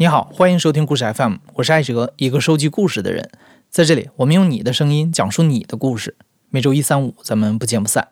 [0.00, 3.28] 你好，欢迎收听故事 FM，我是艾哲，一个收集故事的人。
[3.68, 6.16] 在这里，我们用你的声音讲述你的故事。
[6.48, 8.08] 每周一、三、五，咱们不见不散。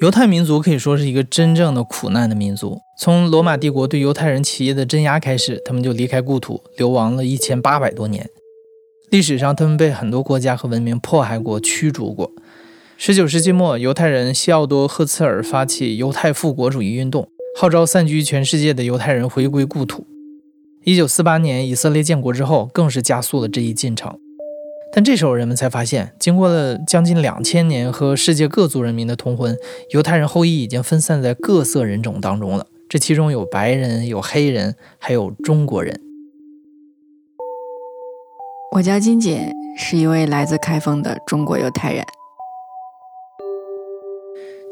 [0.00, 2.80] 犹太民族可以说是一个真正的苦难的民族。
[2.98, 8.28] 从罗马帝国对犹太人企业的镇压开始，他们就离开故土，流亡了一千八百多年。
[9.12, 12.32] 历史上，他们被很多国家和文明迫害过、驱逐过。
[13.00, 20.04] 十九世纪末，犹太人西奥多·赫茨尔发起犹太复国主义运动，号召散居全世界的犹太人回归故土。
[20.82, 24.18] 一九四八年，以色列建国之后，更是加速了这一进程。
[24.92, 29.56] 但这时候人们才发现，经过了将近两千年和世界各族人民的通婚，
[29.90, 32.66] 犹太人后裔已经分散在各色人种当中了。
[32.88, 36.00] 这其中有白人，有黑人，还有中国人。
[38.74, 42.04] 我叫金姐，是一位来自开封的中国犹太人。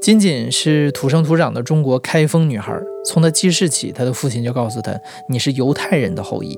[0.06, 4.96] 仅仅是土生土长的中国开封女孩，从她记事起，她的父亲就告诉她
[5.28, 6.56] ：“你是犹太人的后裔。”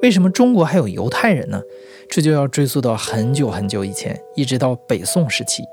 [0.00, 1.60] 为什么中国还有犹太人呢？
[2.08, 5.64] 这就要追溯到很久很久以前，一直到北宋时期。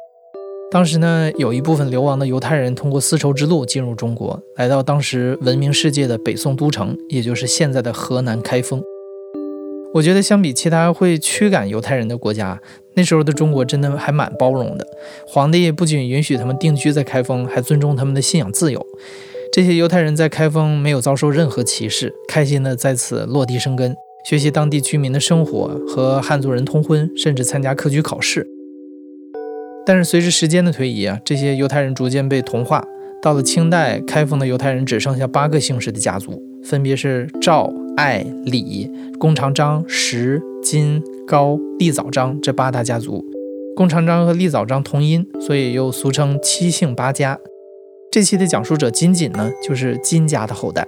[0.72, 8.82] 当时呢，有一部分流亡的犹太人通过丝绸之路进入中国，来到当时闻名世界的北宋都城，也就是现在的河南开封。
[9.94, 12.60] 我觉得相比其他会驱赶犹太人的国家，
[12.96, 14.88] 那时候的中国真的还蛮包容的。
[15.28, 18.86] 皇帝不仅允许他们定居在开封，还尊重他们的信仰自由。
[19.52, 23.96] 这些犹太人在开封没有遭受任何歧视，开心的在此落地生根。
[24.26, 28.48] 学习当地居民的生活，和汉族人通婚，甚至参加科举考试。
[29.86, 32.84] 但是随着时间的推移啊，这些犹太人逐渐被同化。
[33.22, 43.26] 到了清代，开封的犹太人只剩下八个姓氏的家族，分别是赵、艾、李、弓长张、石、金、高、立早张这八大家族。
[43.76, 47.40] 弓长张和立早章同音，所以又俗称七姓八家。
[48.12, 50.88] 这期的讲述者金锦呢，就是金家的后代。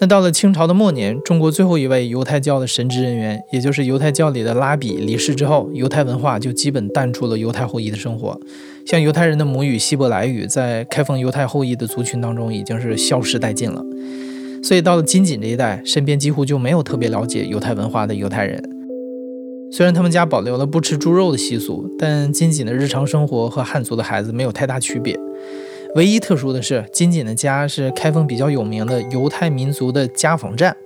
[0.00, 8.40] 那到了清朝的末年，中国最后一位犹太教的神职人员，也就是犹太教里的拉比离世之后，犹太文化就基本淡出了犹太后裔的生活。
[8.86, 13.84] 像犹太人的母语希伯来语，在开封犹太后裔的族群当中已经是消失殆尽了。
[14.62, 18.62] 所以到了金锦这一代，身边几乎就没有特别了解犹太文化的犹太人。
[19.70, 25.18] 虽然他们家保留了不吃猪肉的习俗，但金锦的日常生活和汉族的孩子没有太大区别。
[25.94, 30.76] 唯一特殊的是，金锦的家是开封比较有名的犹太民族的家访站，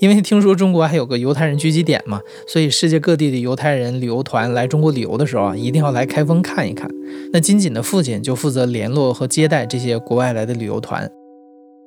[0.00, 6.88] 因为听说中国还有个犹太人聚集点嘛，所以世界各地的犹太人旅游团来中国旅游的时候啊，一定要来开封看一看。
[7.32, 11.08] 那金锦的父亲就负责联络和接待这些国外来的旅游团。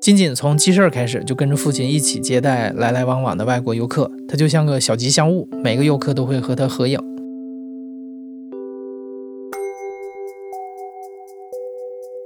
[0.02, 7.00] 金锦从记事儿开始就跟着父亲一起接待来来往往的外国游客，他就像个小吉祥物，每个游客都会和他合影。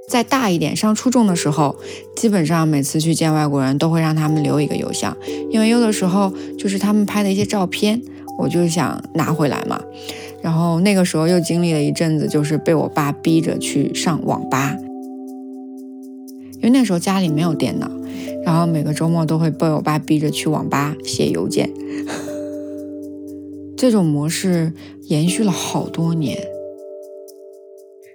[0.08, 1.76] 再大一点，上初中的时候，
[2.16, 5.14] 基本上每次去见外国人都会让他们留一个邮箱，
[5.50, 8.00] 因为有的时候就是他们拍的一些照片，
[8.38, 9.78] 我就想拿回来嘛。
[10.40, 14.74] 然后那个时候又经历了一阵子，就是被我爸逼着去上网吧，
[16.66, 17.88] 因为那时候家里没有电脑，
[18.44, 21.70] 然后每个周末都会被我爸逼着去网吧写邮件。
[23.78, 24.72] 这种模式
[25.04, 26.36] 延续了好多年。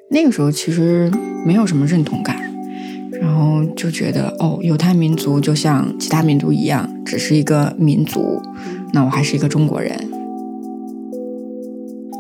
[0.09, 1.09] 那个时候其实
[1.45, 2.53] 没有什么认同感，
[3.22, 8.41] 然后就觉得哦，犹太民族就像其他民族一样，只是一个民族，
[8.91, 9.97] 那我还是一个中国人。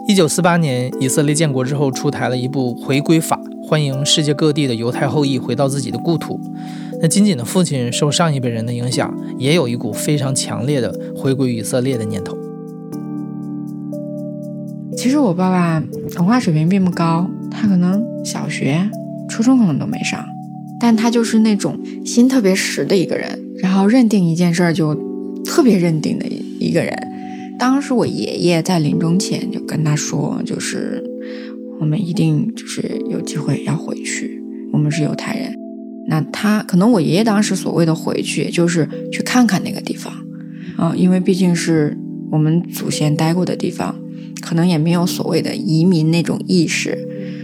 [0.07, 3.37] 一九四八年，以色列建国之后，出台了一部回归法，
[3.71, 6.37] 欢迎世界各地的犹太后裔回到自己的故土。
[7.01, 12.37] 那金锦的父亲受上一辈人的影响，也有一股非常强烈的回归以色列的念头。
[14.97, 15.81] 其实我爸爸
[16.17, 17.25] 文化水平并不高。
[17.49, 18.89] 他可能小学、
[19.29, 20.21] 初中可能都没上，
[20.77, 24.93] 但他就是那种心特别实的一个人，然后认定一件事儿就
[25.45, 26.25] 特别认定的
[26.59, 26.93] 一个人。
[27.57, 31.01] 当时我爷爷在临终前就跟他说，就是
[31.81, 34.39] 我们一定就是有机会要回去，
[34.71, 35.51] 我们是犹太人。
[36.07, 40.13] 那他可能我爷爷当时所谓的回去，也就是去看看那个地方，
[40.77, 41.97] 啊，因为毕竟是
[42.31, 43.95] 我们祖先待过的地方，
[44.41, 46.95] 可能也没有所谓的移民那种意识。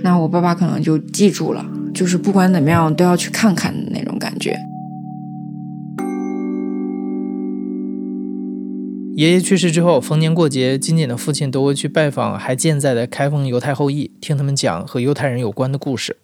[0.03, 4.55] 那我爸爸可能就记住了，就是不管怎么样都要去看看的那种感觉。
[9.17, 16.17] 爷爷去世之后，逢年过节，金锦的父亲都会去拜访还健在的开封犹太后裔，听他们讲和犹太人有关的故事。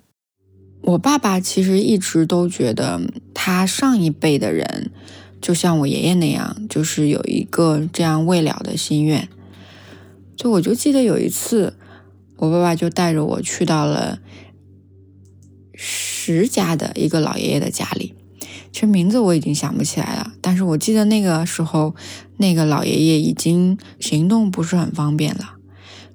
[0.84, 3.02] 我爸爸其实一直都觉得，
[3.34, 4.92] 他上一辈的人
[5.42, 9.28] 就像我爷爷那样，就是有一个这样未了的心愿。
[10.38, 11.74] 就我就记得有一次。
[12.38, 14.20] 我爸爸就带着我去到了
[15.74, 18.14] 石家的一个老爷爷的家里。
[18.72, 21.96] 其实名字我已经想不起来了，但是我记得那个时候，
[22.44, 25.56] 那个老爷爷已经行动不是很方便了，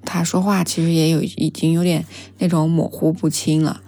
[0.05, 2.05] 他说话其实也有已经有点
[2.37, 3.81] 那种模糊不清了。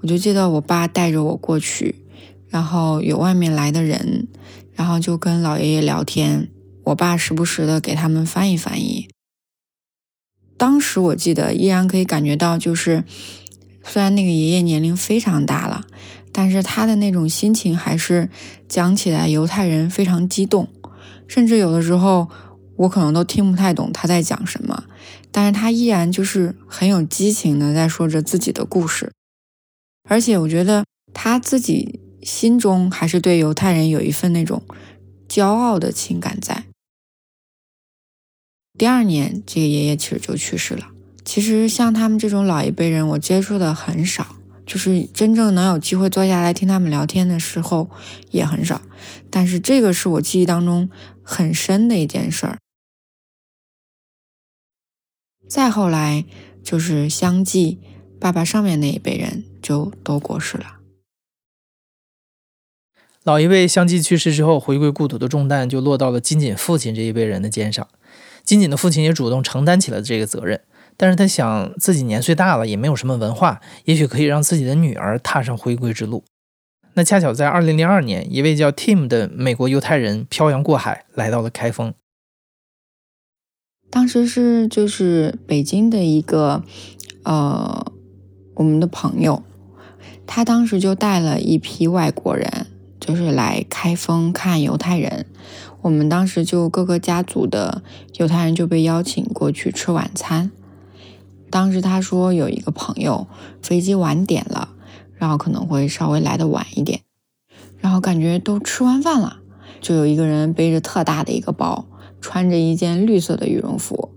[0.00, 1.96] 我就记得我爸带着我过去，
[2.48, 4.26] 然后有外面来的人，
[4.72, 6.48] 然后就跟老爷爷聊天，
[6.84, 9.10] 我爸时不时的给他们翻译翻译。
[10.56, 13.04] 当时我记得依然可以感觉到，就是
[13.84, 15.84] 虽然那个爷爷年龄非常大了。
[16.32, 18.28] 但是他的那种心情还是
[18.68, 20.68] 讲起来，犹太人非常激动，
[21.26, 22.28] 甚至有的时候
[22.76, 24.84] 我可能都听不太懂他在讲什么，
[25.30, 29.12] 但是他依然就是很有激情的在说着自己的故事，
[30.08, 34.62] 而且我觉得他自己心中还是对犹太人有一份那种
[35.28, 36.64] 骄傲的情感在。
[38.78, 40.88] 第二年，这个爷爷其实就去世了。
[41.24, 44.36] 其实像他们这种老一辈人，我接触的很少。
[44.66, 47.88] 就是真正能有机会坐下来听他们聊天的时候
[48.32, 48.82] 也很少，
[49.30, 50.90] 但是这个是我记忆当中
[51.26, 52.58] 很深的一件事儿。
[55.48, 56.24] 再后来
[56.62, 57.80] 就是相继，
[58.20, 60.78] 爸爸上面那一辈人就都过世了。
[63.24, 67.88] 老一辈相继去世之后，回归故土的重担就落到了金锦父亲这一辈人的肩上。
[68.44, 70.62] 金锦的父亲也主动承担起了这个责任。
[70.96, 76.24] 但是他想自己年岁大了，也没有什么文化，也许可以让自己的女儿踏上回归之路。
[76.96, 81.92] 那恰巧在2002年，一位叫 Tim 的美国犹太人漂洋过海来到了开封。
[83.90, 86.64] 当时是就是北京的一个
[87.24, 87.92] 呃
[88.54, 89.42] 我们的朋友，
[90.26, 92.66] 他当时就带了一批外国人，
[92.98, 95.26] 就是来开封看犹太人。
[95.82, 97.82] 我们当时就各个家族的
[98.14, 100.50] 犹太人就被邀请过去吃晚餐。
[101.50, 103.26] 当时他说有一个朋友
[103.62, 104.70] 飞机晚点了，
[105.16, 107.00] 然后可能会稍微来的晚一点，
[107.78, 109.38] 然后感觉都吃完饭了，
[109.80, 111.86] 就有一个人背着特大的一个包，
[112.20, 114.10] 穿着一件绿色的羽绒服，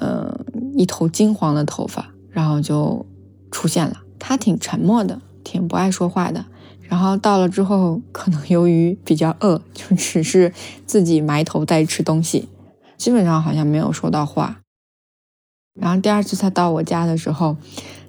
[0.00, 0.44] 嗯，
[0.76, 3.06] 一头金黄的头发，然后就
[3.50, 4.02] 出现了。
[4.18, 6.46] 他挺沉默的，挺不爱说话的。
[6.88, 10.52] 然后到了之后，可能由于比较饿， 就只是
[10.86, 12.48] 自己埋头在吃东西，
[12.96, 14.60] 基本上好像没有说到话。
[15.74, 17.56] 然后第二次他到我家的时候，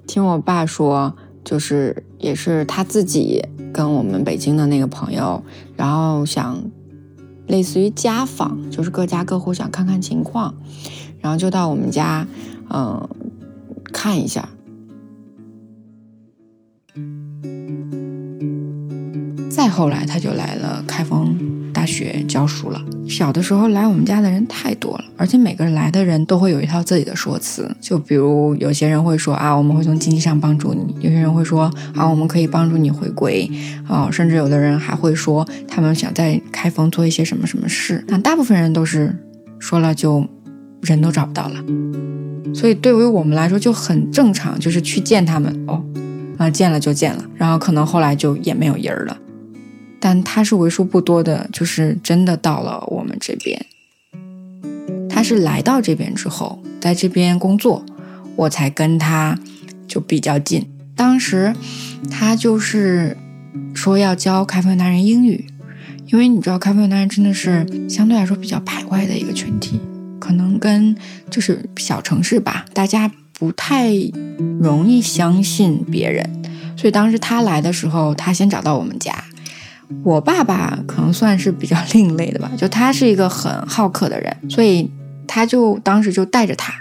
[0.05, 5.43] 听我爸说，就是也是他自己跟我们北京的那个朋友，
[5.77, 6.61] 然后想
[7.47, 10.55] 类似于家访，就是各家各户想看看情况，
[11.21, 12.27] 然后就到我们家，
[12.69, 13.07] 嗯，
[13.93, 14.49] 看一下。
[19.49, 21.64] 再后来他就来了开封。
[21.85, 22.81] 学教书了。
[23.07, 27.69] 小的时候来我们家的人太多了，而且每个来的人都会有一套自己的说辞。
[27.79, 33.49] 就比如有些人会说啊，我们会从经济上帮助你；有些人会说啊，我们可以帮助你回归
[33.87, 38.03] 啊，甚至有的人还会说他们想在开封做一些什么什么事。
[38.07, 39.15] 但大部分人都是
[39.59, 40.25] 说了就
[40.81, 41.63] 人都找不到了，
[42.53, 45.83] 所以对于我们来说就很正常，就是去见他们哦，
[46.37, 49.17] 啊见了就见了，然后可能后来就也没有人了。
[50.05, 53.65] 但他是为数不多的，就是真的到了我们这边。
[55.09, 57.83] 他是来到这边之后，在这边工作，
[58.35, 59.35] 我才跟他
[59.87, 60.63] 就比较近。
[60.95, 61.55] 当时
[62.11, 63.17] 他就是
[63.73, 65.47] 说要教开封男人英语，
[66.05, 69.79] 因为你知道开封男人真的是相对来说比较排外的一个群体，
[70.19, 70.95] 可能跟
[71.31, 73.91] 就是小城市吧，大家不太
[74.61, 76.29] 容易相信别人。
[76.77, 79.11] 所以当时他来的时候，他先找到我们家。
[80.03, 84.89] 我爸爸可能算是比较另类的吧， 就他是一个很好客的人，所以
[85.27, 86.73] 他就当时就带着他，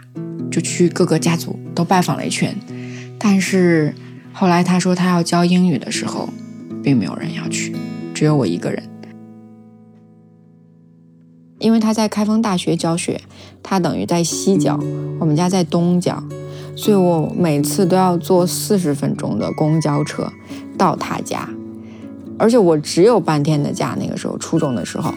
[0.51, 2.55] 就去各个家族都拜访了一圈。
[3.19, 3.95] 但是
[4.33, 6.29] 后来他说他要教英语的时候，
[6.83, 7.75] 并没有人要去，
[8.15, 8.83] 只有我一个人。
[11.59, 13.21] 因为他在开封大学教学，
[13.63, 14.79] 他等于在西角，
[15.19, 16.23] 我们家在东角，
[16.77, 20.31] 所以我每次都要坐四十分钟的公交车
[20.77, 21.49] 到他家。
[22.39, 25.15] 而且我只有半天的假，那个时候初中的时候，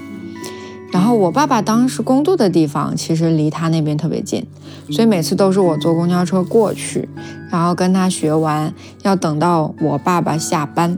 [0.91, 4.45] 然后我爸爸当时工作的地方其实离他那边特别近，
[4.91, 7.09] 所以每次都是我坐公交车过去，
[7.51, 10.97] 然后跟他学完，要等到我爸爸下班，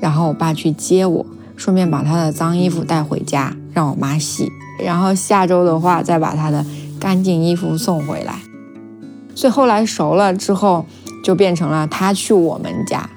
[0.00, 4.48] 然后我爸去接我，顺便把他的脏衣服带回家让我妈洗，
[4.78, 6.64] 然后下周的话再把他的
[7.00, 8.40] 干净衣服送回来。
[9.34, 10.86] 所以后来熟了之后，
[11.24, 13.08] 就变成了他去我们家，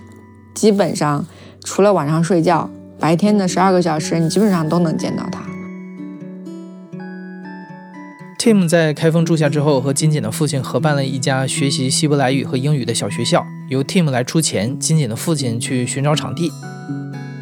[0.53, 1.25] 基本上。
[1.63, 5.42] 除了晚上睡觉，白天的十二个小时，你基本上都能见到他。
[8.39, 16.50] Tim 在开封住下之后，和金锦的父亲合办了一家学习希伯来语和英语的小学校，由 Tim 来出钱，金锦的父亲去寻找场地。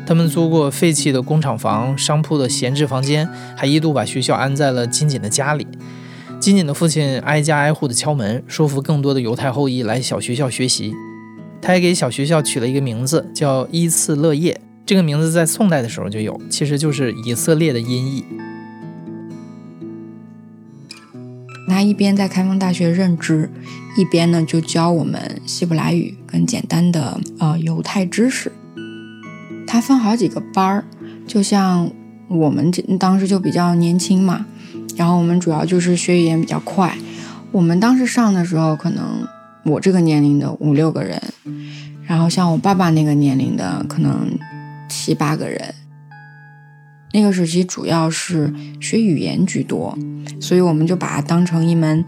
[0.07, 5.67] 他们租过废弃的工厂房、商铺的闲置房间，还一度把学校安在了金锦的家里。
[6.39, 10.93] 金锦的父亲挨家挨户的敲门，说服更多的犹太后裔来小学校学习。
[11.61, 14.59] 他还给小学校取了一个名字，叫伊次勒叶。
[14.85, 18.23] 这个名字在宋代的时候就有，其实就是以色列的音译。
[21.67, 23.51] 他一边在开封大学任职，
[23.97, 28.51] 一边呢就教我们希伯来语跟简单的呃犹太知识。
[29.67, 30.85] 他分好几个班儿，
[31.27, 31.91] 就像
[32.29, 34.45] 我们这当时就比较年轻嘛，
[34.95, 36.97] 然后我们主要就是学语言比较快。
[37.51, 39.27] 我们当时上的时候，可能
[39.67, 41.21] 我这个年龄的五六个人，
[42.05, 44.39] 然后像我爸爸那个年龄的，可能
[44.87, 45.73] 七八个人。
[47.13, 49.97] 那个时期主要是学语言居多，
[50.39, 52.05] 所以我们就把它当成一门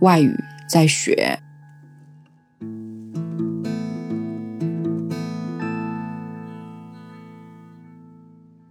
[0.00, 0.30] 外语
[0.68, 1.38] 在学。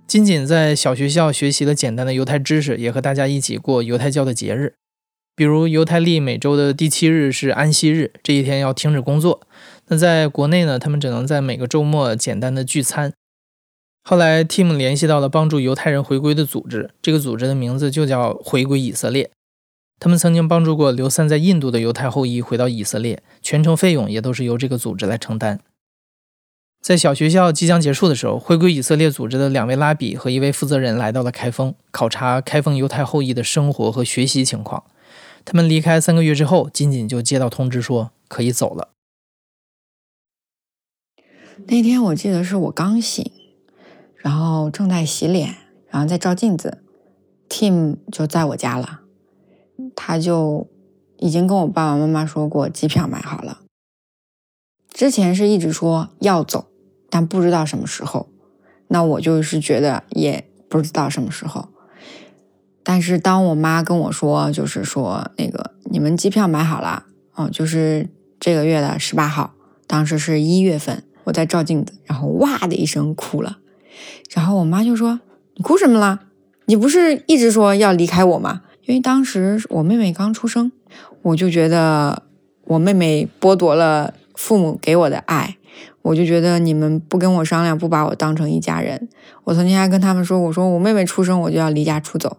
[0.06, 4.76] 金锦在小学校学习了简单的犹太知识，也和大家一起过犹太教的节日，
[5.38, 9.42] 比如犹太历每周的第七日是安息日，这一天要停止工作。
[9.86, 13.14] 那在国内呢，他们只能在每个周末简单的聚餐。
[14.04, 19.30] 后来，Tim 联系到了帮助犹太人回归的组织，这个组织的名字就叫回归以色列。
[20.00, 25.60] 他们曾经帮助过流散在印度的犹太后裔回到以色列，全程费用也都是由这个组织来承担。
[26.82, 34.84] 在小学校即将结束的时候，回归以色列组织的两位拉比和一位负责人来到了开封，考察开封犹太后裔的生活和学习情况。
[35.50, 38.90] 他们离开三个月之后，仅仅就接到通知说可以走了。
[41.68, 43.32] 那天我记得是我刚醒，
[44.18, 45.56] 然后正在洗脸，
[45.88, 46.84] 然后在照镜子
[47.48, 49.04] ，Tim 就在我家了，
[49.96, 50.68] 他就
[51.16, 53.62] 已经跟我爸爸妈妈说过机票买好了，
[54.90, 56.68] 之前是一直说要走。
[57.10, 58.28] 但不知道什么时候，
[58.90, 61.70] 那我就是觉得也不知道什么时候。
[62.90, 67.04] 但是当我妈跟我说，就是说那个你们机票买好了，
[67.36, 68.08] 哦，就是
[68.40, 69.52] 这个月的十八号，
[69.86, 73.58] 当时是一月份，我在照镜子，然后哇的一声哭了。
[74.34, 75.20] 然后我妈就说
[75.58, 76.22] ：“你哭什么了？
[76.68, 80.72] 你不是一直说要离开我吗？”因为当时我妹妹刚出生，
[81.24, 82.24] 我就觉得
[82.68, 85.58] 我妹妹剥夺了父母给我的爱。
[86.04, 89.10] 我就觉得你们不跟我商量，不把我当成一家人。
[89.44, 92.38] 我曾经还跟他们说：“我说我妹妹出生，我就要离家出走。”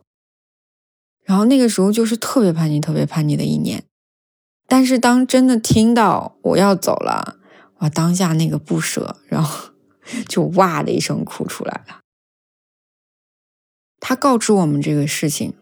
[1.28, 3.84] 然后那个时候就是特别叛逆、特别叛逆的一年。
[4.66, 7.36] 但是当真的听到我要走了，
[7.80, 9.72] 哇，当下那个不舍，然后
[10.26, 12.00] 就哇的一声哭出来了。
[14.00, 15.52] 他告知我们这个事情，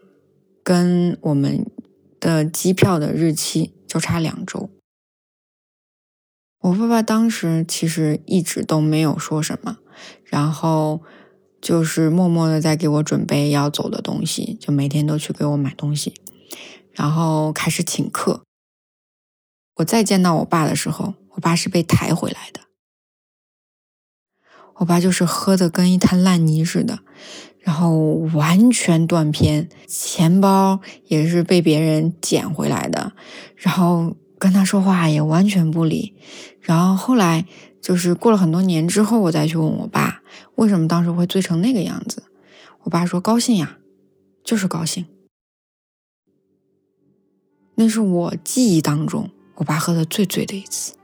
[0.63, 1.69] 跟我们
[2.21, 4.69] 的机票的日期就差两周。
[6.59, 9.79] 我爸爸当时其实一直都没有说什么，
[10.23, 11.01] 然后
[11.67, 16.13] 就是默默的在给我准备要走的东西，就每天都去给我买东西，
[16.93, 18.41] 然后开始请客。
[19.75, 22.61] 我再见到我爸的时候，我爸是被抬回来的。
[24.75, 26.99] 我爸就是喝的跟一滩烂泥似的，
[27.59, 27.97] 然后
[28.33, 33.11] 完全断片，钱包也是被别人捡回来的，
[33.57, 34.15] 然后。
[34.39, 36.13] 跟他说话也完全不理，
[36.61, 37.47] 然后后来
[37.81, 40.16] 就是过了很多年之后，我再去问我爸
[40.55, 42.23] 为什么当时会醉成那个样子，
[42.83, 43.77] 我爸说高兴呀，
[44.43, 45.05] 就是高兴。
[47.75, 50.95] 那是我记忆当中我爸喝的最醉的一次。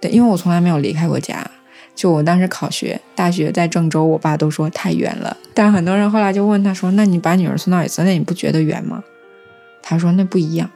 [0.00, 1.50] 对，因为我从来没有离开过家，
[1.94, 5.36] 就我当时考学，大学在郑州，我爸都说太远了。
[5.54, 9.04] 但很多人后来就问他说：“那你把女儿送到以色列，你不觉得远吗？”
[9.80, 10.70] 他说：“那不一样。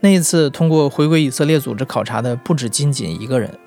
[0.00, 3.58] 那一次通过回归以色列组织考察的不止金锦一个人。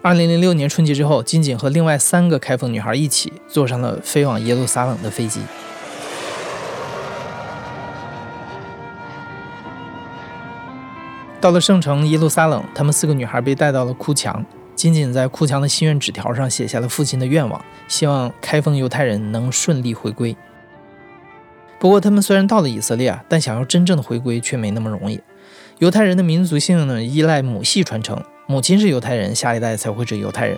[0.00, 5.40] 二零零六年春节之后，金锦和另外三个开封女孩一起坐上了飞往耶路撒冷的飞机。
[11.40, 14.44] 到了圣城耶路撒冷，他们四个女孩被带到了哭墙。
[14.74, 20.34] 金锦在哭墙的心愿纸条上写下了父亲的愿望，希望开封犹太人能顺利回归。”
[21.78, 25.20] 不过，他们虽然到了以色列啊，但想要真正的回归却没那么容易。
[25.78, 30.56] 犹太人的民族性呢，依赖母系传承，母亲是犹太人，下一代才会是犹太人。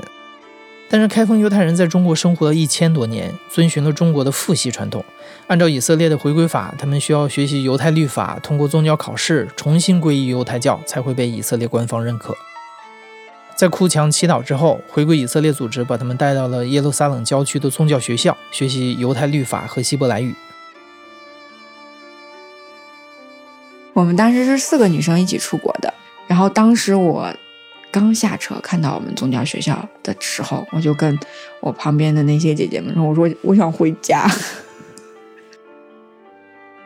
[0.90, 5.02] 但是，开封犹太人在中国生活了一千多年，遵循了中国的父系传统。
[5.46, 12.36] 按照以色列的回归法，他们需要学习犹太律法，通过宗教考试，重新皈依犹太教，才会被以色列官方认可。
[13.56, 20.34] 在哭墙祈祷之后，回归以色列组织把他们带到了耶路撒冷郊区的宗教学校，学习犹太律法和希伯来语。
[23.96, 25.94] 我们当时是四个女生一起出国的，
[26.26, 27.34] 然后当时我
[27.90, 31.18] 刚下车看到我们宗教学校的时候，我就跟
[31.60, 34.30] 我旁边的那些姐姐们说：“我说我想回家。”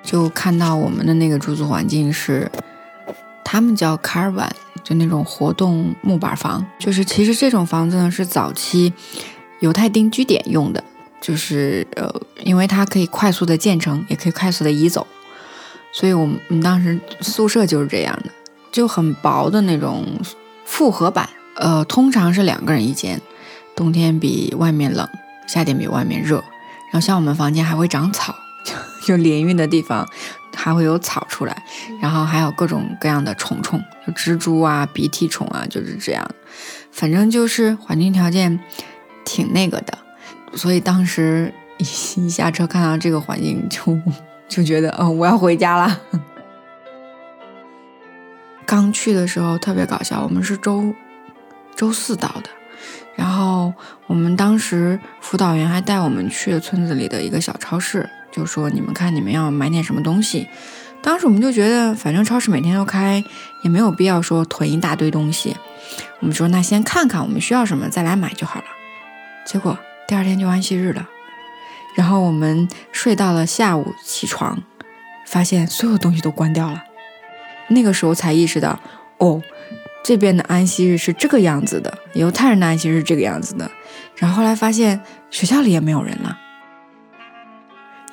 [0.04, 2.48] 就看到我们的那个住宿环境是，
[3.44, 4.48] 他们叫 Carvan
[4.84, 6.64] 就那种活动木板房。
[6.78, 8.92] 就是其实这种房子呢是早期
[9.58, 10.84] 犹太定居点用的，
[11.20, 12.08] 就是呃，
[12.44, 15.04] 因为它可以快速的建成，也可以快速的移走，
[15.92, 18.30] 所以我们我们当时宿舍就是这样的，
[18.70, 20.06] 就很薄的那种
[20.64, 21.28] 复合板。
[21.56, 23.20] 呃，通常是两个人一间，
[23.74, 25.08] 冬天比外面冷，
[25.46, 26.36] 夏天比外面热。
[26.92, 28.34] 然后像我们房间还会长草。
[29.06, 30.06] 就淋浴的地方
[30.54, 31.62] 还会有草出来，
[32.02, 36.30] 然后还有各种各样的虫虫，就蜘蛛啊、鼻涕虫啊，就是这样。
[36.92, 38.60] 反正就是环境条件
[39.24, 39.98] 挺那个的，
[40.54, 43.98] 所以当时一一下车看到这个环境，就
[44.50, 46.00] 就觉得，嗯，我要回家了。
[48.66, 50.92] 刚去的时候特别搞笑，我们是周
[51.74, 52.50] 周四到的，
[53.14, 53.72] 然后
[54.06, 58.10] 我们当时辅导员还带我们去了村子里的一个小超市。
[58.32, 60.48] 就说你们看，你们要买点什么东西？
[61.02, 63.24] 当时我们就觉得，反正超市每天都开，
[63.62, 65.56] 也没有必要说囤一大堆东西。
[66.20, 68.66] 我们说那先看看我们需要什么，再来买就好了。
[69.44, 69.76] 结果
[70.06, 71.08] 第二天就安息日了，
[71.94, 74.62] 然后我们睡到了下午起床，
[75.26, 76.84] 发现所有东西都关掉了。
[77.68, 78.80] 那个时候才意识到，
[79.18, 79.42] 哦，
[80.02, 83.70] 这边的安息日是这个样子的，犹太人的安息日是这个样子的。
[84.16, 86.38] 然后后来发现学校里也没有人了。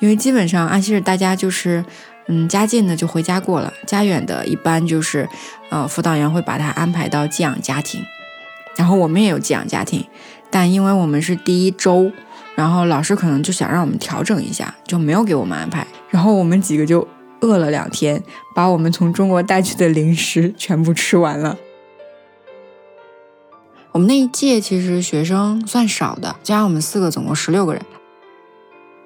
[0.00, 1.84] 因为基本上安息日大家就是，
[2.28, 5.28] 嗯，家近的就回家过了，家远的一般就是，
[5.70, 8.04] 呃，辅导员会把他安排到寄养家庭，
[8.76, 10.06] 然后我们也有寄养家庭，
[10.50, 12.12] 但因为我们是第一周，
[12.58, 17.06] 然后老师可能就想让我们调整一下，就没有给我们安排，然后我们几个就
[17.40, 18.20] 饿了两天，
[18.52, 21.56] 把我们从中国带去的零食全部吃完了。
[23.92, 27.80] 我们那一届其实学生算少的，加上我们四个，总共十六个人。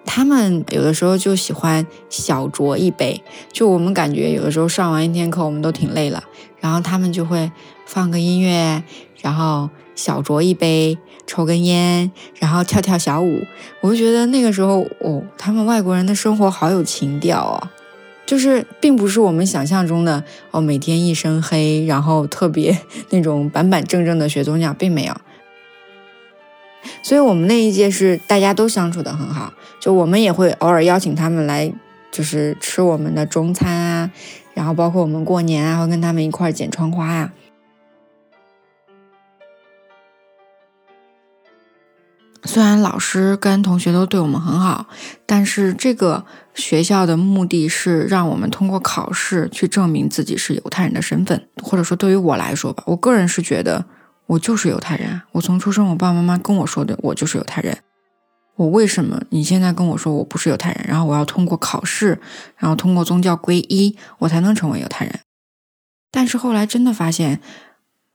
[0.05, 6.23] 他们有的时候就喜欢小酌一杯，就我们感觉有的时候上完一天课，我们都挺累了，
[6.61, 7.51] 然后他们就会
[7.87, 8.83] 放个音乐，
[9.21, 13.43] 然后小酌一杯，抽根烟，然后跳跳小舞。
[13.81, 17.69] 我就觉得那个时候，哦，他们外国人的生活好有情调哦，
[18.27, 22.77] 就是并不是我们想象中的哦，每天一身黑，然后特别
[23.11, 25.15] 那种板板正正的学宗教，并没有。
[27.03, 31.73] 所以我们那一届是大家都相处的很好，就我们也会偶尔邀请他们来，
[32.11, 34.11] 就是吃我们的中餐啊，
[34.55, 37.33] 然后包括我们过年啊，会跟他们一块儿剪窗花呀。
[42.45, 44.89] 虽然老师跟同学都对我们很好，
[45.27, 53.87] 但是这个学校的目的是让我们通过考试去证明自己是犹太人的身份，或者说对于我来说吧，我个人是觉得。
[54.27, 57.79] 我就是犹太人，我从出生，我爸爸妈妈跟我说的，我就是犹太人。
[58.57, 62.21] 我为什么你现在跟我说我不是犹太人，然后我要通过考试，
[62.57, 65.21] 然后通过宗教皈依，我才能成为犹太人？
[66.11, 67.41] 但是后来真的发现，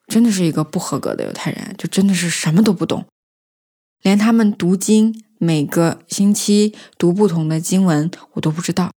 [0.07, 3.05] 真的是一个不合格的犹太人，就真的是什么都不懂，
[4.03, 8.91] 连他们读经每个星期读不同的经文我都不知道。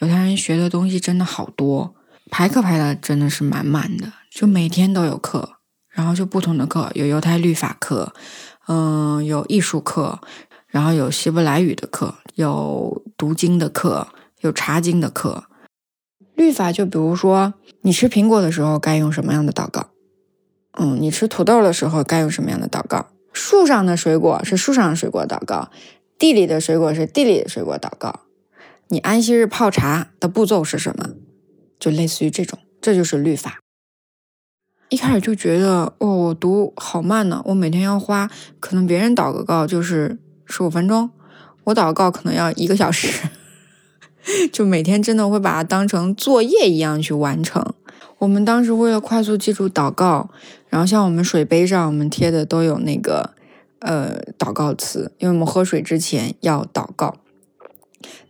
[0.00, 1.94] 犹太人学的东西真的好多，
[2.30, 5.56] 排课排的真的是满满的，就每天都有课。
[5.94, 8.12] 然后就不同的课，有犹太律法课，
[8.66, 10.20] 嗯，有艺术课，
[10.66, 14.08] 然后有希伯来语的课，有读经的课，
[14.40, 15.44] 有查经的课。
[16.34, 19.90] 律法就比如说，你吃苹果的时候该用什么样的祷告？
[20.72, 23.06] 嗯，你吃土豆的时候该用什么样的祷告？
[23.32, 25.70] 树上的水果是树上的水果祷告，
[26.18, 28.20] 地里的水果是地里的水果祷告。
[28.88, 31.10] 你安息日泡茶的步骤是什么？
[31.78, 33.60] 就类似于这种，这就是律法。
[34.90, 37.42] 一开始就觉得，哦，我读好慢呢。
[37.46, 41.10] 我每天要花，可能别人祷个告就是十五分钟，
[41.64, 43.28] 我祷告可能要一个小时。
[44.52, 47.62] 就每天真的会把它当成作业一样去完成。
[48.18, 50.30] 我们当时为了快速记住祷告，
[50.68, 53.34] 然后像我们水杯上我们贴的都有那个
[53.80, 57.16] 呃祷告词，因为我们喝水之前要祷告。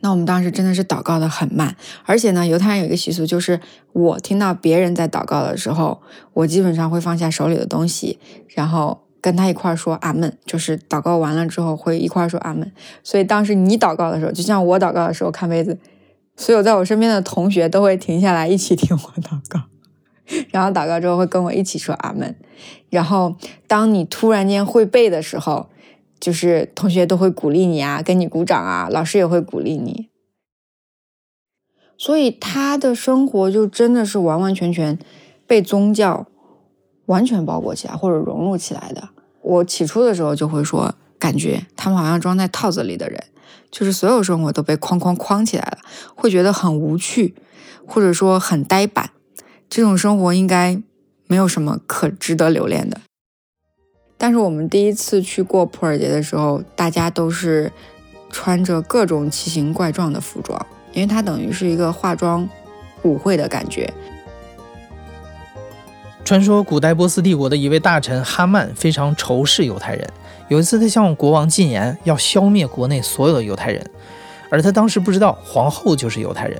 [0.00, 3.60] 那我们当时真的是祷告的很慢，而且呢，犹太人有一个习俗，就是
[3.92, 12.70] 我听到别人在祷告的时候，我基本上会放下手里的东西，然后跟他一块儿说阿门，就是祷告完了之后会一块儿说阿门。
[13.02, 15.78] 所以当时你祷告的时候，就像我祷告的时候看杯子，
[16.36, 19.62] 所有在我身边的同学都会停下来一起 听我祷告，
[20.50, 22.36] 然后祷告之后会跟我一起说阿门。
[22.90, 25.70] 然后当你突然间会背的时候。
[26.18, 30.08] 就是同学都会鼓励你啊，跟你鼓掌啊，老师也会鼓励你。
[31.96, 34.98] 所以他的生活就真的是完完全全
[35.46, 36.26] 被宗教
[37.06, 39.10] 完全包裹起来或者融入起来的。
[39.42, 43.22] 我起初的时候就会说，感觉他们好像装在套子里的人，
[43.70, 45.78] 就是所有生活都被框框框起来了，
[46.14, 47.34] 会觉得很无趣，
[47.86, 49.10] 或者说很呆板。
[49.68, 50.80] 这种生活应该
[51.26, 53.00] 没有什么可值得留恋的。
[54.16, 57.70] 但是我们第一次去过普洱节的时候，大家都是
[58.30, 62.48] 穿着各种奇形怪状的服装，因为它等于是一个化妆
[63.02, 63.92] 舞会的感觉。
[66.24, 70.08] 传说古代波斯帝国的一位大臣哈曼非常仇视犹太人，
[70.48, 73.84] 有一次他向国王进言要消灭国内所有的犹太人，
[74.48, 76.58] 而他当时不知道皇后就是犹太人。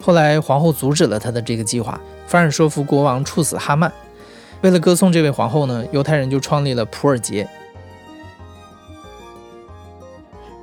[0.00, 3.90] 后来皇后阻止了他的这个计划，反而说服国王处死哈曼。
[4.60, 7.48] 为了歌颂这位皇后呢，犹太人就创立了普尔节。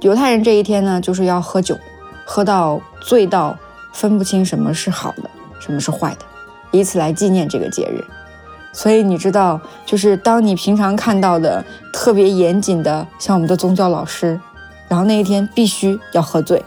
[0.02, 1.78] 犹太人这一天呢，就是要喝酒，
[2.26, 3.58] 喝到醉到
[3.94, 5.30] 分不清什么是好的，
[5.60, 6.26] 什么是坏的，
[6.72, 8.04] 以此来纪念这个节日。
[8.74, 14.40] 所以你知道，就是当你平常看到的特别严谨的，像我们的宗教老师，
[14.90, 16.62] 然后那一天必须要喝醉，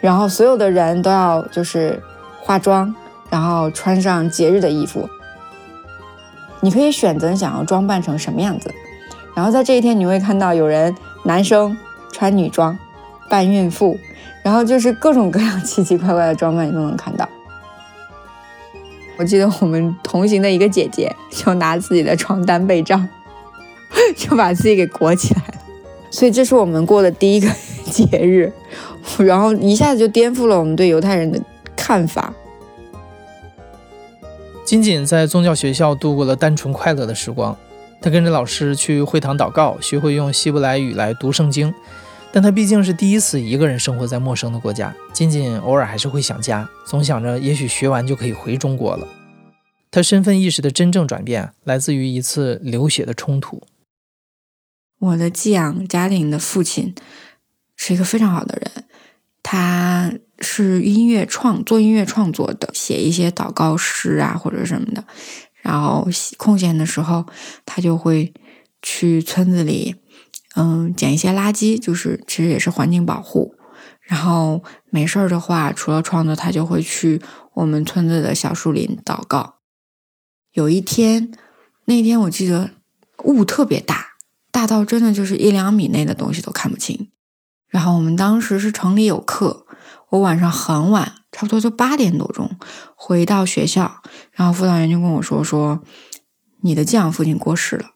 [0.00, 2.00] 然后所有的人都要就是
[2.40, 2.94] 化妆，
[3.28, 5.08] 然后穿上节日的衣服。
[6.62, 8.72] 你可以选择想要装扮成什么样子，
[9.34, 10.94] 然后在这一天你会看到有人
[11.24, 11.76] 男生
[12.12, 12.78] 穿女装
[13.28, 13.98] 扮孕妇，
[14.44, 17.28] 然后就是各种各样奇奇怪怪的装扮你都能看到。
[19.18, 23.00] 我记得我们同行的一个姐姐就拿自己的床单被罩，
[24.16, 25.54] 就把自己给裹起来了。
[26.10, 27.48] 所以这是我们过的第一个
[27.90, 28.52] 节日，
[29.18, 31.40] 然后一下子就颠覆了我们对犹太人的
[31.74, 32.32] 看法。
[34.64, 37.56] 金锦在宗教学校度过了单纯快乐的时光，
[38.00, 41.72] 他跟着老师去会堂祷告，学会用希伯来语来读圣经。
[42.32, 49.06] 但他毕竟是第一次一个人生活在陌生的国家，金锦偶尔还是会想家，总想着也许学完就可以回中国了。
[49.90, 53.62] 他身份意识的真正转变来自于一次流血的冲突。
[55.00, 56.94] 我的寄养家庭的父亲
[57.76, 58.84] 是一个非常好的人，
[59.42, 65.04] 他是音乐创做音乐创作的，写一些祷告诗啊或者什么的。
[65.60, 67.24] 然后空闲的时候，
[67.64, 68.32] 他就会
[68.80, 69.96] 去村子里。
[70.54, 73.54] 嗯，捡一些垃圾，就是其实也是环境保护。
[74.02, 77.22] 然后没事儿的话，除了创作，他就会去
[77.54, 79.60] 我们村子的小树林祷告。
[80.52, 81.32] 有一天，
[81.86, 82.72] 那天我记得
[83.24, 84.08] 雾特别大，
[84.50, 87.08] 大到真的就是一两米内的东西都看不清。
[87.72, 89.66] 然后我们当时是城里有课，
[90.10, 92.54] 我晚上很晚，差不多就八点多钟
[92.94, 95.82] 回到学校，然后辅导员就跟我说：“说
[96.60, 97.92] 你的寄养父亲过世了。”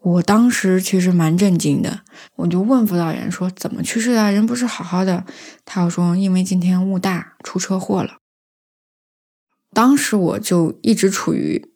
[0.00, 2.00] 我当时其实蛮震惊的，
[2.36, 4.32] 我就问辅导员说：“怎么去世的？
[4.32, 5.26] 人不是好好的？”
[5.66, 8.16] 他又说：“因为今天雾大，出车祸了。”
[9.74, 11.70] 当时我就一直处于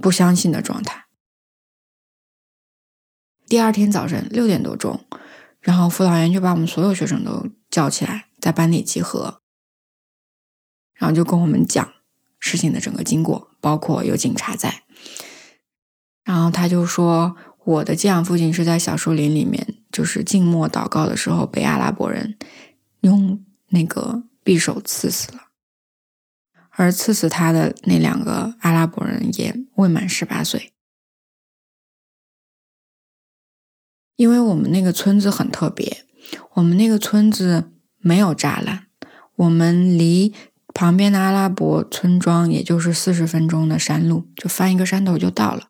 [0.00, 1.04] 不相信的状态。
[3.46, 5.04] 第二天早晨六点多钟，
[5.62, 9.40] 然后辅导员就把我们所有学生都叫起来，在班里集合，
[10.94, 11.92] 然后就跟我们讲
[12.40, 14.82] 事情的整个经过，包括有警察在。
[16.24, 22.36] 然后他就说：“我的寄养父亲是在小树林里面，就是静默祷告的时候，被阿拉伯人
[23.00, 25.48] 用那个匕首刺死了。
[26.70, 30.71] 而刺死他的那两个阿拉伯人也未满十八岁。
[34.16, 36.04] 因为我们那个村子很特别，
[36.54, 38.86] 我们那个村子没有栅栏，
[39.36, 40.32] 我们离
[40.74, 45.68] 旁边的阿拉伯村庄也就是四十分钟的山路，就翻一个山头就到了。”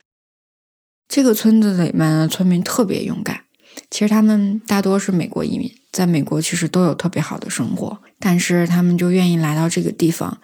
[1.09, 3.45] 这个村子里面的村民特别勇敢，
[3.91, 10.41] 其实他们大多是美国移民，在美国其实都有特别好的生活，但是他们就愿意来到这个地方。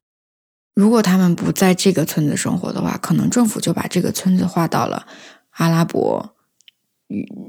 [0.74, 5.06] 如果他们不在这个村子生活的话，可能政府就把这个村子划到了
[5.52, 6.36] 阿拉伯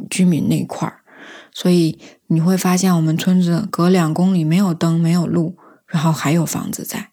[0.10, 1.02] 居民那块儿。
[1.52, 7.12] 所以你会发现，我们村子隔两公里没有灯、没有路，然后还有房子在，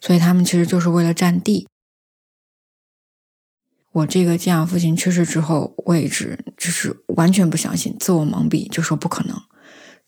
[0.00, 1.68] 所以他们其实就是为了占地。
[3.92, 9.36] 我这个寄养父亲去世之后，我一直就是完全不相信，自我蒙蔽，就说不可能。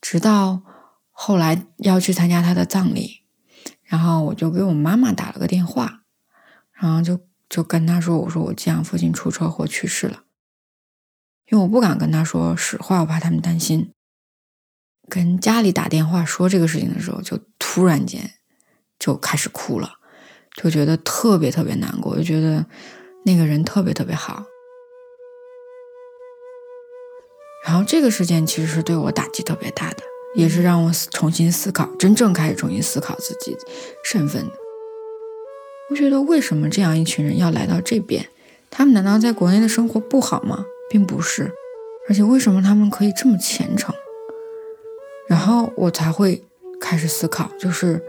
[0.01, 0.63] 直到
[1.11, 3.21] 后来要去参加他的葬礼，
[3.83, 6.01] 然后我就给我妈妈打了个电话，
[6.73, 10.23] 然后就就跟他说：“我说我寄养父亲出车祸去世了。”
[11.49, 13.91] 因为我不敢跟他说实话，我怕他们担心。
[15.09, 18.31] 跟家里打电话说这个事情的时候，就突然间
[18.97, 19.93] 就开始哭了，
[20.55, 22.65] 就觉得特别特别难过，就觉得。
[23.27, 24.45] 那个人特别特别好，
[27.65, 30.03] 然后这个事件其实是对我打击特别大的，
[30.35, 33.57] 也是让我重新思考，真正开始重新思考自己
[34.03, 34.51] 身份的。
[35.89, 38.29] 我觉得为什么这样一群人要来到这边？
[38.69, 40.63] 他们难道在国内的生活不好吗？
[40.89, 41.51] 并不是，
[42.07, 43.93] 而且为什么他们可以这么虔诚？
[45.27, 46.43] 然后我才会
[46.79, 48.03] 开始思考，就是，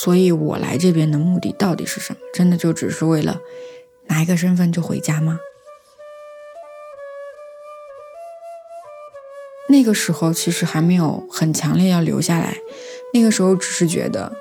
[0.00, 2.18] 所以我来这边的目的到底是什么？
[2.32, 3.40] 真的就只是为了
[4.06, 5.38] 拿一个身份就回家吗？
[9.68, 12.56] 那个时候其实还没有很强烈要留下来，
[13.12, 14.32] 那个时候只是觉得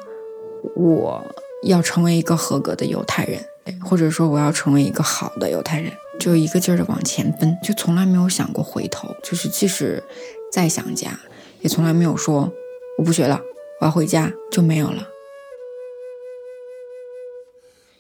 [0.76, 1.26] 我
[1.64, 3.44] 要成为一个合格的犹太人，
[3.84, 9.16] 或者说我要成为一个好的犹太人，就一个劲儿的往前奔，就从来没有想过回头。
[9.24, 10.04] 就是即使
[10.52, 11.20] 再想家，
[11.62, 12.52] 也从来没有说
[12.98, 13.42] 我不学了，
[13.82, 15.10] 我要回家就没有了。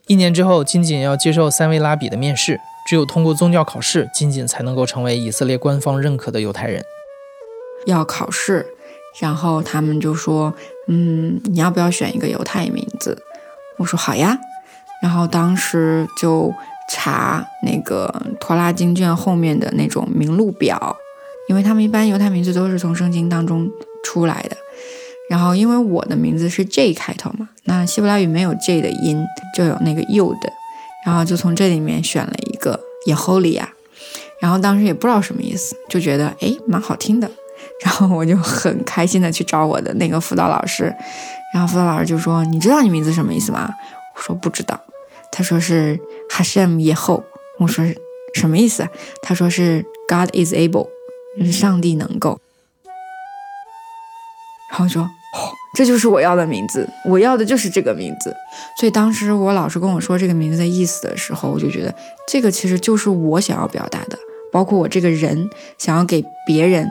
[0.08, 6.84] 一年之后，金锦要接受三位拉比的面试，只有通过宗教考试，金锦才能够成为以色列官方认可的犹太人。
[7.86, 8.65] 要考试，
[9.19, 10.54] 然后他们就说
[10.88, 13.21] ：“嗯，你要不要选一个犹太名字？”
[13.80, 14.38] 我说：“好呀。”
[15.02, 16.54] 然后当时就
[16.89, 20.95] 查那个托拉经卷后面的那种名录表，
[21.49, 23.69] 因为他们一般犹太名字都是从圣经当中
[24.03, 24.57] 出来的。
[25.29, 30.51] 然后因为我的名字是 J 开头嘛，那希伯来语没有 J 的音，就有那个 U 的，
[31.05, 33.69] 然后就从这里面选了一个也 Holy 呀。
[34.41, 37.31] 然后当时也不知道什么意思，就觉得哎蛮好听的。
[37.83, 40.93] 然后我就很开心的去找我的那个辅导老师，
[41.53, 43.69] 然后辅导老师就说：“你知道你名字什么意思吗？”
[44.15, 44.79] 我说：“不知道。”
[45.33, 47.23] 他说是 Hashem 耶后。
[47.59, 47.83] 我说
[48.35, 48.87] ：“什么意思？”
[49.23, 50.87] 他说是 God is able，
[51.39, 52.39] 就是上帝能够。
[54.69, 55.01] 然后说
[55.33, 55.39] ：“哦，
[55.75, 58.35] 这就是我要的名字，我要的就是这个名字。”
[58.79, 61.93] 所以当时我老师跟我说这个名字的意思的时候，我就觉得
[62.27, 64.17] 这个其实就是我想要表达的，
[64.51, 66.87] 包括我这个人想要给别人。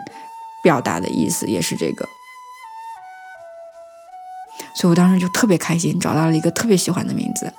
[0.62, 2.08] 表达的意思也是这个，
[4.76, 7.52] 所以我当时就特别开心，找到了一个特别喜欢的名字。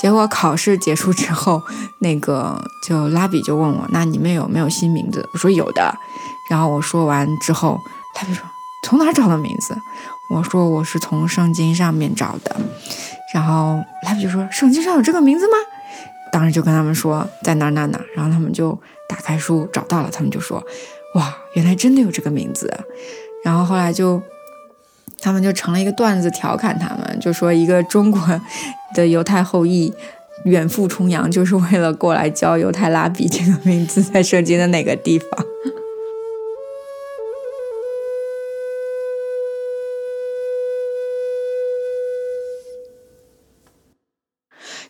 [0.00, 1.62] 结果考试结束之后，
[1.98, 2.58] 那个
[2.88, 5.94] 就拉比就问我：“那你们有没有新名字？”我说：“有的。”
[6.48, 7.78] 然后我说完之后，
[8.14, 8.44] 他就说
[8.84, 9.76] ：“从哪找的名字？”
[10.34, 12.56] 我说：“我是从圣经上面找的。”
[13.34, 15.54] 然后拉比就说：“圣经上有这个名字吗？”
[16.32, 20.64] 当时就跟他们说：“在哪哪哪。”然后他们就打开书找到了，他们就说。
[21.16, 22.72] 哇，原来真的有这个名字，
[23.44, 24.22] 然后后来就，
[25.22, 28.40] 他们就成了一个段子调侃他们，就说一个中国
[28.94, 29.92] 的犹太后裔
[30.44, 35.28] 远赴重洋，就是为了过来教犹太拉比这个名字在圣经的哪个地方。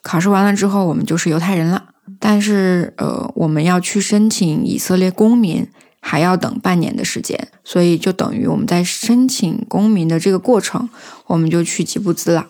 [0.02, 1.88] 考试完了之后，我们就是犹太人了，
[2.18, 5.68] 但是呃，我们要去申请以色列公民。
[6.00, 10.88] 还要等半年的时间，所以就等于我们在申请公民的这个过程，
[11.26, 12.48] 我们就去吉布兹了。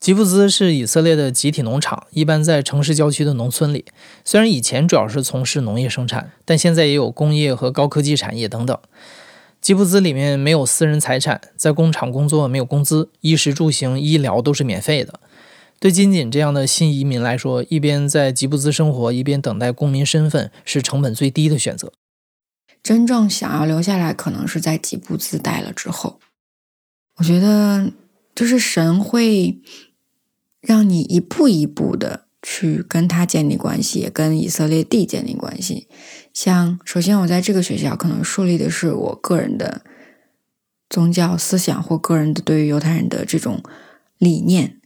[0.00, 3.86] 吉布兹是以色列的集体农场，一般在城市郊区的农村里。
[4.22, 8.78] 虽然以前主要是从事农业生产，但现在也有工业和高科技产业等等。
[9.62, 15.20] 吉布兹里面没有私人财产，在工厂工作没有工资，衣食住行、医疗都是免费的。
[15.80, 21.90] 对金锦这样的新移民来说，一边在吉布兹生活，一边等待公民身份，是成本最低的选择。
[22.84, 26.20] 真正想要留下来，可能是在吉布兹待了之后。
[27.16, 27.90] 我觉得，
[28.34, 29.62] 就是神会
[30.60, 35.88] 让你一步一步的去跟他建立关系，也跟以色列地建立关系。
[36.34, 39.82] 像首先，我在这个学校可能树立的是我个人的
[40.90, 43.62] 宗教思想或个人的对于犹太人的这种
[44.18, 44.82] 理念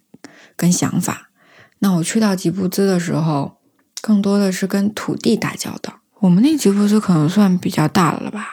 [0.55, 1.31] 跟想法。
[1.81, 3.59] 那我去到吉布兹的时候，
[4.01, 6.03] 更多的是跟土地打交道。
[6.21, 8.49] 我们那吉布斯可能算比较大的了吧？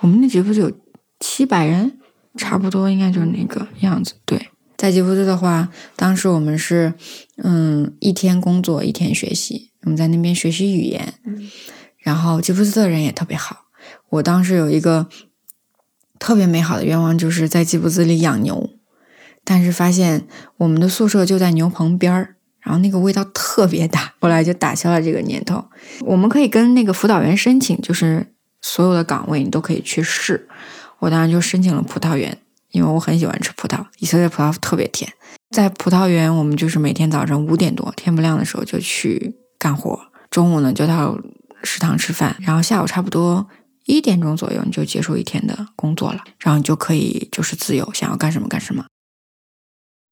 [0.00, 0.70] 我们那吉布斯有
[1.18, 1.98] 七百人，
[2.36, 4.14] 差不多应该就是那个样子。
[4.26, 6.92] 对，在吉布斯的话，当时我们是
[7.36, 11.14] 嗯一天工作一天学习，我们在那边学习语言。
[11.98, 13.64] 然后吉布斯的人也特别好。
[14.10, 15.08] 我当时有一个
[16.18, 18.70] 特别美好的愿望，就是在吉布斯里养牛，
[19.42, 22.35] 但是发现我们的宿舍就在牛棚边儿。
[22.66, 25.64] 然后那个味道特别大， 后来就打消了这个念头。
[26.00, 30.48] 我们可以跟那个辅导员申请，就是所有的岗位你都可以去试。
[30.98, 32.36] 我当时就申请了葡萄园，
[32.72, 35.08] 因为我很喜欢吃葡萄，以色列葡萄特别甜。
[35.50, 39.96] 在葡萄园，我们就是每天早晨五点多天不亮的时候就去干活，
[40.28, 41.16] 中午呢就到
[41.62, 43.46] 食堂吃饭，然后下午差不多
[43.84, 48.84] 一点钟左右你就结束一天的工作了，然后你就可以就是自由，想要干什么干什么。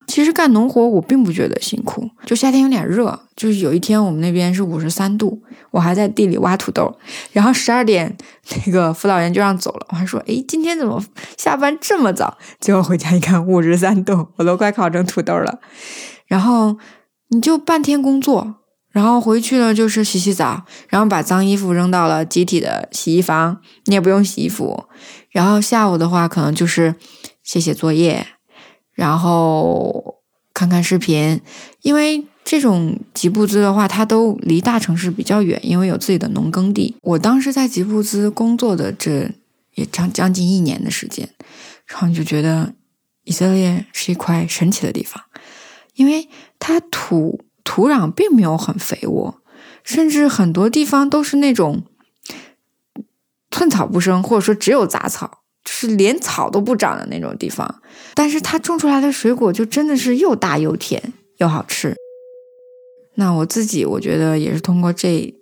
[0.07, 5.41] 其实干农活我并不觉得辛苦，就夏天有点热，就是有一天我们那边是五十三度，
[5.71, 6.95] 我还在地里挖土豆，
[7.31, 8.15] 然后十二点
[8.65, 11.03] 那个辅导员就让走了，我还说，哎，今天怎么
[11.37, 12.37] 下班这么早？
[12.59, 15.59] 结果回家一看五十三度，我都快烤成土豆了。
[16.27, 16.77] 然后
[17.29, 18.55] 你就半天工作，
[18.91, 24.85] 然后回去了就是洗洗澡，然后把脏衣服扔到了集体的洗衣房，你也不用洗衣服。
[25.31, 26.95] 然后下午的话，可能就是
[27.43, 28.27] 写写作业。
[28.95, 30.15] 然后
[30.53, 31.39] 看看视频，
[31.81, 36.95] 因为这种吉布兹的话，它都离大城市比较远，因为有自己的农耕地。
[37.01, 39.29] 我当时在吉布兹工作的这
[39.73, 41.29] 也将将近一年的时间，
[41.85, 42.73] 然后就觉得
[43.25, 45.21] 以色列是一块神奇的地方，
[45.95, 49.41] 因为它土土壤并没有很肥沃，
[49.83, 51.83] 甚至很多地方都是那种
[53.51, 55.41] 寸草不生，或者说只有杂草。
[55.71, 57.81] 是连草都不长的那种地方，
[58.13, 61.95] 但是它种出来的水果就真的是又大又甜又好吃。
[63.15, 65.33] 那我自己我觉得也是通过这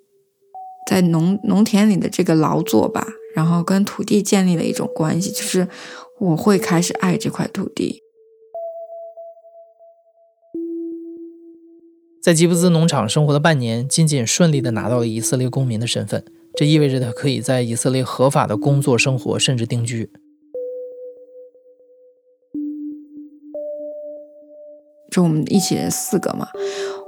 [0.87, 5.67] 在农农田里的这个劳作吧，然后跟土地建立了一种关系，就是
[6.19, 8.01] 我会开始爱这块土地。
[12.21, 16.23] 在吉布兹农场生活了半年，仅仅顺利的拿到了以色列公民的身份。
[16.55, 20.11] 这意味着他可以在以色列合法的工作、生活，甚至定居。
[25.11, 26.47] 就我们一起四个嘛，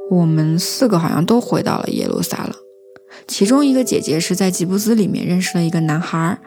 [0.10, 2.54] 我们四个好像都回到了耶路撒冷。
[3.28, 6.40] 其中一个姐姐是在吉布斯里面认识了一个男孩，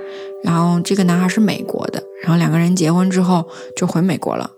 [0.42, 4.50] 然后这个男孩是美国的，然后两个人结婚之后就回美国了。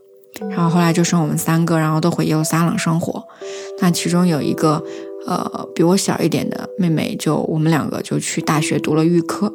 [0.49, 3.23] 然后后来就剩我们三个，然后都回耶路撒冷生活。
[3.81, 4.83] 那其中有一个。
[5.27, 9.53] 呃，比我小一点的妹妹，就我们两个就去大学读了预科。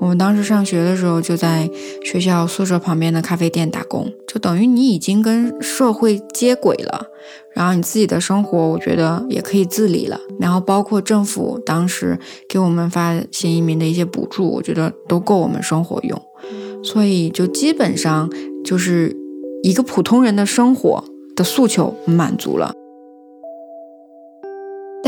[0.00, 1.70] 我们当时上学的时候，就在
[2.02, 7.06] 学校宿舍旁边的咖啡店打工，就等于你已经跟社会接轨了。
[7.54, 10.18] 然后你自己的生活，我觉得也可以自理了。
[10.40, 16.20] 然后包括政府当时给我们发新移民的一些补助，我觉得都够我们生活用。
[16.82, 18.28] 所以就基本上
[18.64, 19.16] 就是
[19.62, 21.04] 一个普通人的生活
[21.36, 22.74] 的诉求满足了。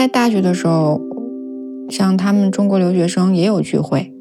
[0.05, 1.01] 在大学的时候，
[1.89, 4.13] 像他们中国留学生也有聚会，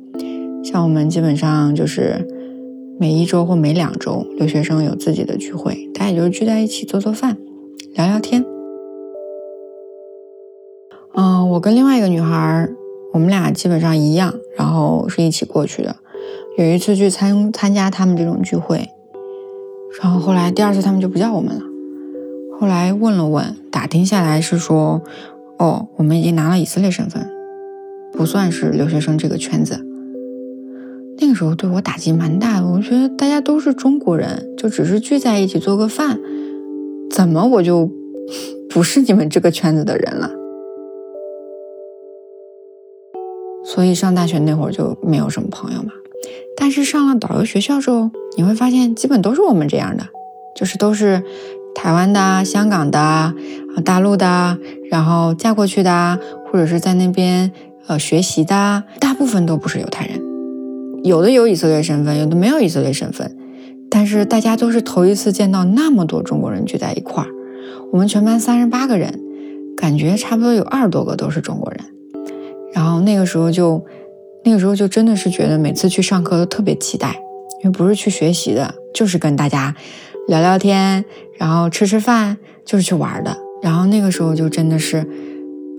[0.63, 2.25] 像我们基本上就是
[2.97, 7.35] 每一周或每两周，留学生有自己的聚会，大家也就是聚在一起做做饭、
[7.95, 8.45] 聊聊天。
[11.15, 12.69] 嗯，我跟另外一个女孩，
[13.11, 15.97] 我们俩基本上一样，然后是一起过去的。
[16.57, 18.87] 有一次去参参加他们这种聚会，
[20.01, 21.61] 然后后来第二次他们就不叫我们了。
[22.57, 25.01] 后来问了问，打听下来是说。
[25.59, 27.25] 哦，我们已经拿了以色列身份，
[28.11, 29.79] 不算是留学生这个圈子。
[31.19, 36.19] 那个时候对我打击蛮大的，我觉得大家都是中国人，就只是聚在一起做个饭，
[37.09, 37.89] 怎么我就
[38.69, 40.31] 不是你们这个圈子的人了？
[43.63, 45.93] 所以上大学那会儿就没有什么朋友嘛。
[46.57, 50.03] 但是上了导游学校之后，你会发现基本都是我们这样的，
[50.55, 51.23] 就是都是。
[51.75, 53.33] 台湾的、香港的、啊
[53.83, 54.57] 大陆的，
[54.91, 57.51] 然后嫁过去的，或者是在那边
[57.87, 60.21] 呃学习的，大部分都不是犹太人，
[61.03, 63.35] 有的有以色列身份，有的没有以色列身份，
[63.89, 67.29] 但是大家都是头一次见到那么多中国人聚在一块儿。
[67.91, 69.19] 我们全班三十八个人，
[69.75, 71.83] 感觉差不多有二十多个都是中国人。
[72.73, 73.83] 然后那个时候就，
[74.45, 77.19] 那个时候就真的是觉得每次去上课都特别期待，
[77.63, 79.75] 因为不是去学习的，就是跟大家。
[80.27, 81.03] 聊聊天，
[81.37, 83.35] 然后吃吃饭，就是去玩的。
[83.61, 85.05] 然后那个时候就真的是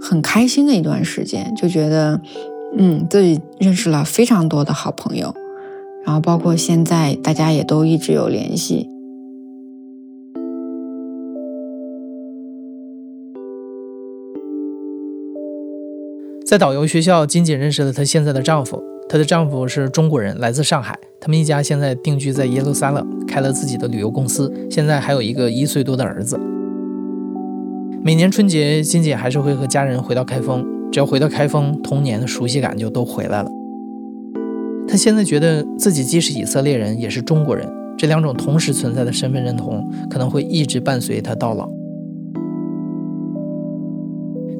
[0.00, 2.20] 很开心的一段时间，就觉得，
[2.76, 5.34] 嗯，自己认识了非常多的好朋友。
[6.04, 8.88] 然后包括现在，大家也都一直有联系。
[16.46, 18.93] 在导游学校，仅仅认识了她现在的丈夫。
[19.08, 20.98] 她的丈夫是中国人，来自上海。
[21.20, 24.52] 他们一家现在定居在耶路撒冷，开了自己的旅游公司。
[24.70, 26.38] 现在还有一个一岁多的儿子。
[28.02, 30.66] 每年春节，金姐还是会和家人回到开封。
[30.92, 33.50] 只要回到开封，童年的熟悉感就都回来了。
[34.86, 37.66] 她现在觉得自己既是以色列人，也是中国人，
[37.96, 41.68] 这两种同时存在的身份认同，可能会一直伴随她到老。